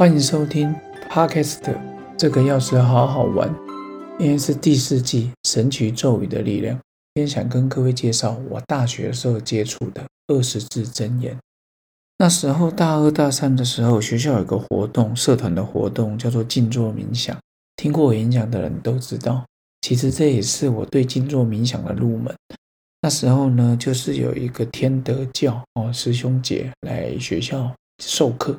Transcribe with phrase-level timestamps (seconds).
[0.00, 0.74] 欢迎收听
[1.10, 1.60] Podcast，
[2.16, 3.54] 这个钥匙好好玩，
[4.18, 6.74] 因为是第四季《神曲咒语的力量》。
[7.12, 11.36] 今天想跟各位介绍我大学时候接触的二十字真言。
[12.16, 17.36] 那时候大二大三的时候，学校有个活动，社团的活动叫做静坐冥想。
[17.76, 19.44] 听过我演讲的人都知道，
[19.82, 22.34] 其实这也是我对静坐冥想的入门。
[23.02, 27.70] 那时候呢，就是有一个天德教哦师兄姐来学校
[28.02, 28.56] 授课。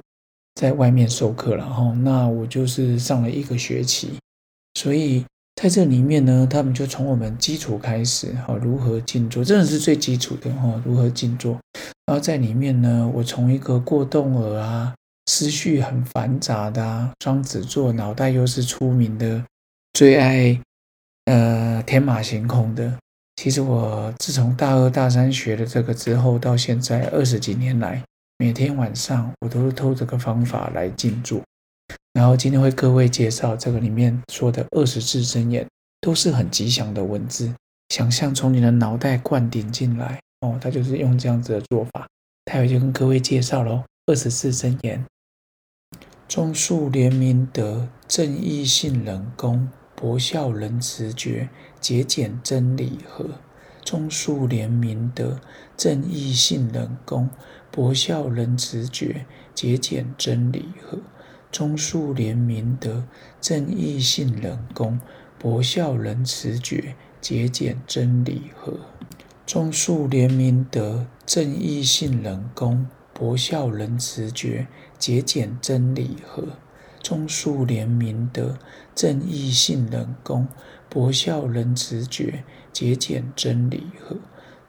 [0.61, 4.11] 在外面授课了哈，那我就是上了一个学期，
[4.75, 5.25] 所以
[5.55, 11.57] 在这里面呢，他们就从我们基础开始哈，如何静坐，真的是最基础的哈，如何静坐。
[12.05, 14.93] 然后在里面呢，我从一个过动儿啊，
[15.25, 19.43] 思绪很繁杂的啊，双子座，脑袋又是出名的
[19.93, 20.61] 最爱
[21.25, 22.93] 呃天马行空的。
[23.35, 28.03] 其实我自从大二大三学了这个之后，到现在二十几年来。
[28.41, 31.43] 每天晚上我都是偷这个方法来静坐，
[32.11, 35.63] 然后今天为各位介绍这个里面说的二十字真言，
[35.99, 37.53] 都是很吉祥的文字。
[37.89, 42.07] 想象从你的脑袋灌顶进来哦，他就是用这样子的做法。
[42.45, 45.05] 待会就跟各位介绍喽，二十字真言：
[46.27, 51.47] 忠恕怜悯德，正义信仁公，博孝仁慈觉，
[51.79, 53.29] 节俭真理和。
[53.83, 55.39] 忠恕怜悯德，
[55.77, 57.29] 正义信仁公。
[57.71, 60.97] 博孝仁慈觉，节俭真理和；
[61.49, 63.05] 忠恕怜悯德，
[63.39, 64.99] 正义信仁公；
[65.39, 68.73] 博孝仁慈觉，节俭真理和；
[69.45, 74.67] 忠恕怜悯德，正义信仁公；博孝仁慈觉，
[74.99, 76.43] 节俭真理和；
[77.01, 78.57] 忠恕怜悯德，
[78.93, 80.47] 正义信仁公；
[80.89, 84.17] 博孝仁慈觉，节俭真理和。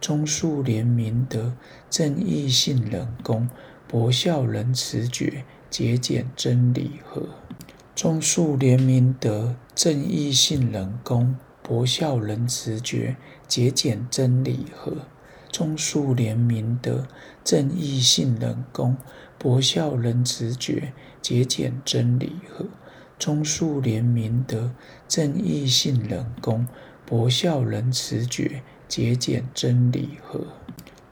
[0.02, 1.52] 忠恕廉明德，
[1.88, 3.48] 正义信仁公，
[3.86, 7.28] 博孝仁慈觉，节俭真理和。
[7.94, 13.14] 忠恕廉明德，正义信仁公，博孝仁慈觉，
[13.46, 15.06] 节俭真理和。
[15.52, 17.06] 忠恕廉明德，
[17.44, 18.96] 正义信仁公，
[19.38, 22.66] 博孝仁慈觉，节俭真理和。
[23.20, 24.72] 忠恕廉明德，
[25.06, 26.66] 正义信仁公，
[27.06, 28.64] 博孝仁慈觉。
[28.94, 30.48] 节俭真理和，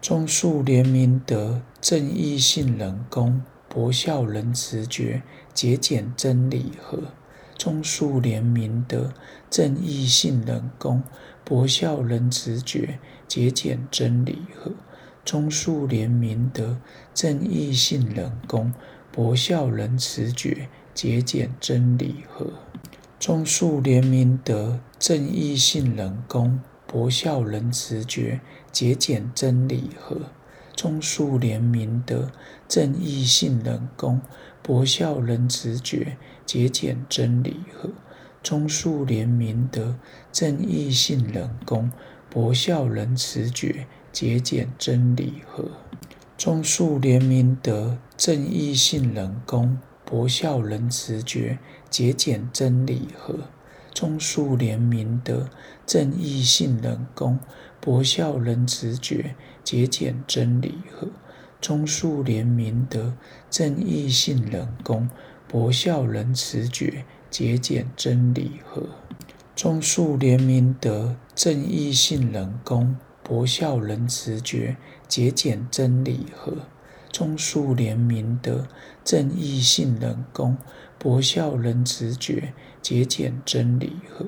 [0.02, 5.22] 忠恕廉明德，正义信仁公，博孝仁慈觉，
[5.54, 7.04] 节俭真理和，
[7.56, 9.14] 忠恕廉明德，
[9.48, 11.02] 正义信仁公，
[11.42, 14.72] 博孝仁慈觉，节俭真理和，
[15.24, 16.76] 忠恕廉明德，
[17.14, 18.74] 正义信仁公，
[19.10, 22.52] 博孝仁慈觉，节俭真理和，
[23.18, 26.60] 忠恕廉明德，正义信仁公。
[26.92, 28.40] 博孝仁慈觉，
[28.72, 30.16] 节俭真理和；
[30.74, 32.32] 忠恕怜悯德，
[32.66, 34.18] 正义信仁公；
[34.60, 37.90] 博孝仁慈觉，节俭真理和；
[38.42, 39.94] 忠恕怜悯德，
[40.32, 41.92] 正义信仁公；
[42.28, 45.66] 博孝仁慈觉，节俭真理和；
[46.36, 53.38] 忠恕怜悯德，正义信仁公；博孝仁慈觉，节俭真理和。
[53.92, 55.48] 忠恕廉明德，
[55.84, 57.38] 正义信仁公，
[57.80, 61.08] 博孝仁慈觉，节俭真理和。
[61.60, 63.14] 忠恕廉明德，
[63.50, 65.10] 正义信仁公，
[65.46, 68.86] 博孝仁慈觉，节俭真理和。
[69.54, 74.76] 忠恕廉明德，正义信仁公，博孝仁慈觉，
[75.06, 76.56] 节俭真理和。
[77.12, 78.66] 忠恕廉明德，
[79.04, 80.56] 正义信仁公，
[80.98, 84.26] 博孝仁慈觉，节俭真理和。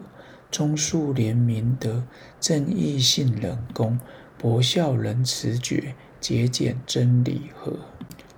[0.51, 2.05] 忠恕廉明德，
[2.41, 3.99] 正义信仁公，
[4.37, 7.79] 博孝仁慈觉，节俭真理和。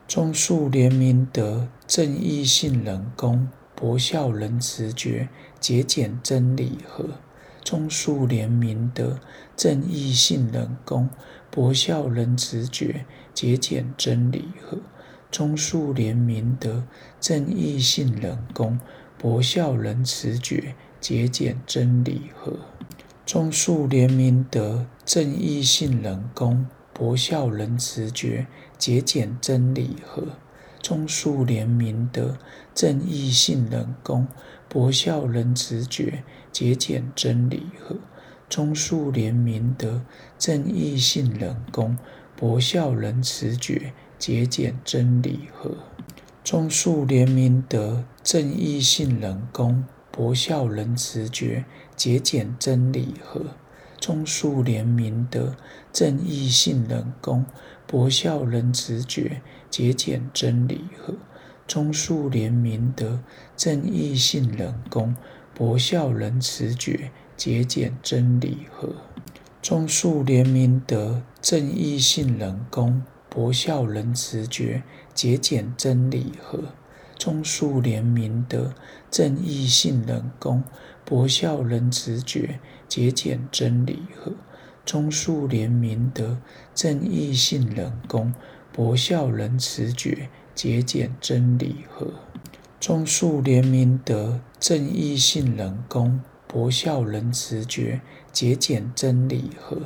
[0.07, 5.29] 忠恕廉明德，正义信仁公，博孝仁慈觉，
[5.59, 7.09] 节俭真理和。
[7.65, 9.19] 忠恕廉明德，
[9.57, 11.09] 正义信仁公，
[11.51, 14.79] 博孝仁慈觉，节俭真理和。
[15.31, 16.85] 忠恕廉明德，
[17.19, 18.79] 正义信仁公，
[19.17, 22.59] 博孝仁慈觉，节俭真理和。
[23.25, 28.47] 忠恕廉明德，正义信仁公，博孝仁慈觉，
[28.77, 30.37] 节俭真理和。
[30.83, 32.37] 忠恕廉明德，
[32.75, 34.29] 正义信仁公，
[34.69, 36.23] 博孝仁慈觉，
[36.55, 37.97] 节俭真理和。
[38.49, 40.03] 忠恕廉明德，
[40.39, 41.99] 正义信仁公，
[42.37, 45.73] 博孝仁慈觉，节俭真理和。
[46.45, 51.65] 忠恕廉明德，正义信仁公，博孝仁慈觉，
[51.97, 53.47] 节俭真理和。
[53.99, 55.57] 忠恕廉明德，
[55.93, 57.47] 正义信仁公，
[57.89, 61.15] 博孝仁慈觉，节俭真理和；
[61.67, 63.19] 忠恕廉明德，
[63.57, 65.17] 正义信仁恭，
[65.57, 68.97] 博孝仁慈觉，节俭真理和。
[69.63, 74.83] 忠恕廉明德，正义信仁恭，博孝仁慈觉，
[75.15, 76.59] 节俭真理和。
[77.17, 78.75] 忠恕廉明德，
[79.09, 80.65] 正义信仁恭，
[81.05, 82.59] 博孝仁慈觉，
[82.89, 84.33] 节俭真理和。
[84.85, 86.39] 忠恕廉明德，
[86.75, 88.35] 正义信仁恭，
[88.73, 92.24] 博孝仁慈觉，节俭真理和。
[92.87, 99.79] 忠恕廉明德，正义信仁恭，博孝仁慈觉，节俭真理和。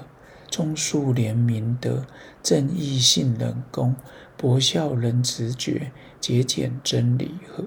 [0.50, 2.04] 忠恕廉明德，
[2.42, 3.94] 正义信仁恭，
[4.36, 7.66] 博孝仁慈觉，节俭真理和。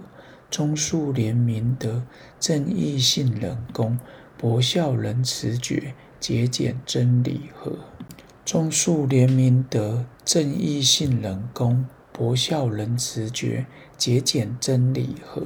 [0.49, 2.03] 忠恕廉明德，
[2.37, 3.97] 正义信仁恭，
[4.37, 7.77] 博孝仁慈觉，节俭真理和。
[8.43, 13.65] 忠恕廉明德，正义信仁恭，博孝仁慈觉，
[13.97, 15.43] 节俭真理和。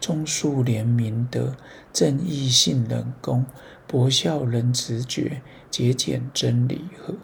[0.00, 1.54] 忠恕廉明德，
[1.92, 3.44] 正义信仁恭，
[3.86, 7.14] 博孝仁慈觉，节俭真理和。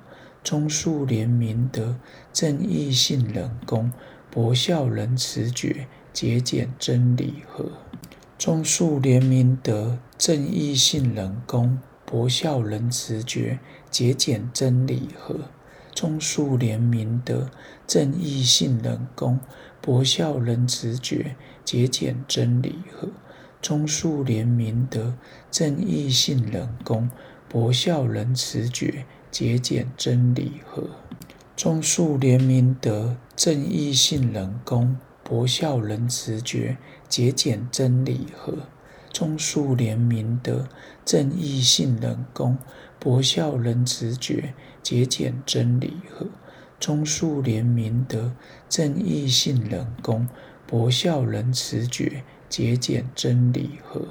[0.44, 1.96] 忠恕廉明德，
[2.32, 3.90] 正义信仁恭，
[4.30, 7.72] 博孝仁慈觉，节俭真理和。
[8.38, 13.58] 忠恕廉明德，正义信仁恭，博孝仁慈觉，
[13.90, 15.55] 节俭真理和。
[15.96, 17.48] 忠恕廉明德，
[17.86, 19.40] 正义信仁恭，
[19.80, 23.08] 博孝仁慈觉，节俭真理和。
[23.62, 25.14] 忠恕廉明德，
[25.50, 27.08] 正义信仁恭，
[27.48, 30.90] 博孝仁慈觉，节俭真理和。
[31.56, 36.76] 忠恕廉明德，正义信仁恭，博孝仁慈觉，
[37.08, 38.52] 节俭真理和。
[39.10, 40.68] 忠恕廉明德，
[41.06, 42.58] 正义信仁恭，
[42.98, 46.26] 博孝仁慈觉，节俭真理和。
[46.80, 48.32] 忠恕廉明德，
[48.68, 50.26] 正义信仁恭，
[50.66, 54.08] 博孝仁慈觉，节俭真理和。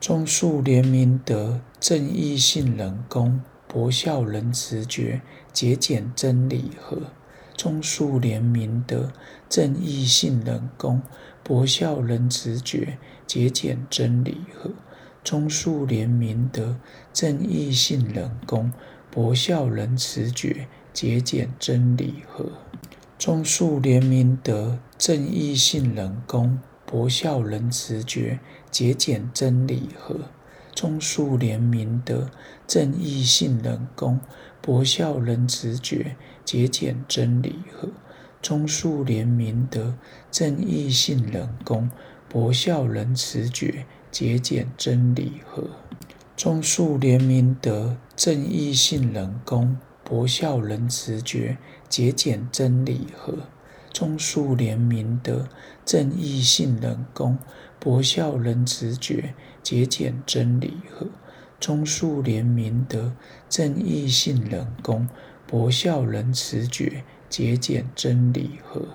[0.00, 5.20] 忠恕廉明德，正义信仁恭，博孝仁慈觉，
[5.52, 7.12] 节俭真理和。
[7.54, 9.12] 忠恕廉明德，
[9.50, 11.02] 正义信仁恭，
[11.44, 12.96] 博孝仁慈觉，
[13.26, 14.70] 节俭真理和。
[15.24, 16.76] 忠恕廉明德，
[17.12, 18.72] 正义信仁恭，
[19.08, 22.50] 博孝仁慈觉，节俭真理和。
[23.16, 30.16] 忠恕廉明德，正义信仁恭，博孝仁慈觉，节俭真理和。
[30.74, 32.28] 忠恕廉明德，
[32.66, 34.18] 正义信仁恭，
[34.60, 37.90] 博孝仁慈觉，节俭真理和。
[38.40, 39.94] 忠恕廉明德，
[40.32, 41.88] 正义信仁恭，
[42.28, 45.70] 博孝仁慈觉，节俭真理和。
[46.36, 51.56] 忠恕廉明德，正义信仁恭，博孝仁慈觉，
[51.88, 53.38] 节俭真理和。
[53.90, 55.48] 忠恕廉明德，
[55.86, 57.38] 正义信仁恭，
[57.80, 61.06] 博孝仁慈觉，节俭真理和。
[61.58, 63.12] 忠恕廉明德，
[63.48, 65.08] 正义信仁恭，
[65.46, 67.02] 博孝仁慈觉。
[67.30, 68.88] 节俭真理和。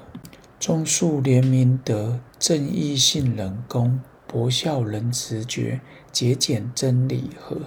[0.59, 5.79] 忠恕廉明德，正义信仁恭，博孝仁慈觉，
[6.11, 7.61] 节俭真理和。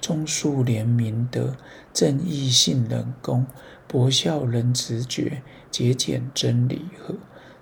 [0.00, 1.56] 忠恕廉明德，
[1.92, 3.46] 正义信仁恭，
[3.86, 7.14] 博孝仁慈觉，节俭真理和。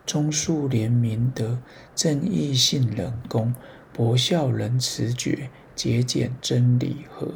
[0.04, 1.58] 忠恕廉明德，
[1.94, 3.54] 正义信仁恭，
[3.92, 7.34] 博孝仁慈觉，节俭真理和。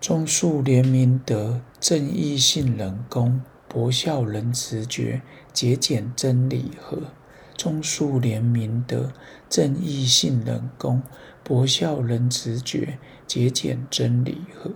[0.00, 3.42] 忠恕廉明德，正义信仁恭。
[3.68, 5.22] 博孝仁慈觉，
[5.52, 7.12] 节俭真理和。
[7.60, 9.12] 忠恕廉明德，
[9.50, 11.02] 正义信仁恭，
[11.44, 14.70] 博孝仁慈觉，节俭真理和。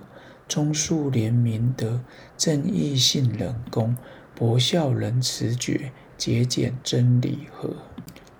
[0.46, 2.02] 忠恕廉明德，
[2.36, 3.96] 正义信仁恭，
[4.34, 7.70] 博孝仁慈觉，节俭真理和。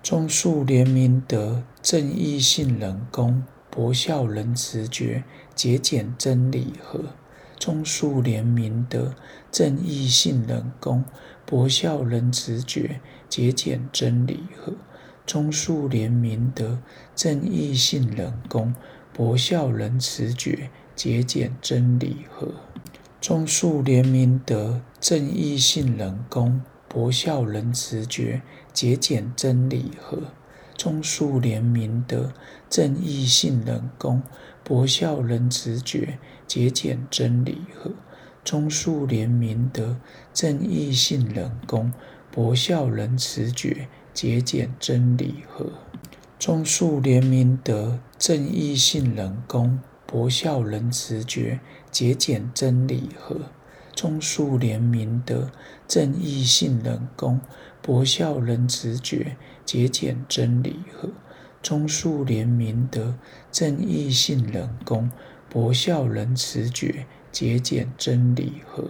[0.02, 5.24] 忠恕廉明德，正义信仁恭，博孝仁慈觉，
[5.54, 7.00] 节俭真理和。
[7.58, 9.14] 忠恕廉明德，
[9.50, 11.02] 正义信仁恭，
[11.46, 14.72] 博孝仁慈觉，节俭真理和。
[15.26, 16.78] 忠恕廉明德，
[17.14, 18.74] 正义信仁恭，
[19.12, 22.48] 博孝仁慈觉，节俭真理和。
[23.20, 30.18] 忠恕廉明德，正义信仁恭，博孝仁慈觉，节俭真理和。
[30.76, 32.32] 忠恕廉明德，
[32.68, 34.22] 正义信仁恭，
[34.62, 37.92] 博孝仁慈觉，节俭真理和。
[38.44, 39.96] 忠恕廉明德，
[40.34, 41.90] 正义信仁恭，
[42.30, 45.72] 博孝仁慈觉，节俭真理和。
[46.38, 51.60] 忠恕廉明德，正义信仁恭，博孝仁慈觉，
[51.90, 53.40] 节俭真理和。
[53.94, 55.50] 忠恕廉明德，
[55.88, 57.40] 正义信仁恭，
[57.80, 61.08] 博孝仁慈觉，节俭真理和。
[61.62, 63.14] 忠恕廉明德，
[63.50, 65.10] 正义信仁恭，
[65.48, 68.88] 博孝仁慈觉，节俭真理和。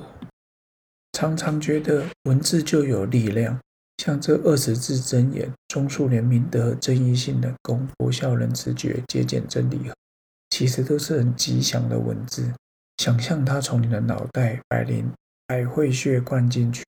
[1.13, 3.59] 常常觉得文字就有力量，
[3.97, 9.95] 像这二十字真言：忠恕廉明德，正义信仁恭，博孝仁慈觉，节俭真理和。
[10.51, 12.53] 其实都是很吉祥的文字。
[12.99, 15.11] 想象它从你的脑袋百灵
[15.47, 16.83] 百会穴灌进去，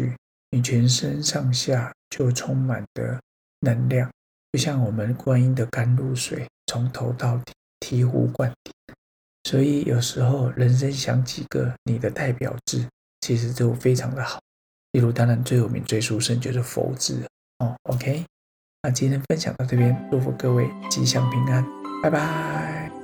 [0.50, 3.18] 你全身上下就充满的
[3.60, 4.10] 能量，
[4.52, 8.85] 就像我们观音的甘露水，从头到底醍醐灌顶。
[9.46, 12.84] 所以有时候人生想几个你的代表字。
[13.22, 14.38] 其实都非常的好，
[14.92, 17.20] 例如当然最有名、最殊胜就是佛字
[17.58, 17.74] 哦。
[17.90, 18.24] OK，
[18.82, 21.64] 那今天分享到这边，祝福各位吉祥平安，
[22.00, 22.95] 拜拜。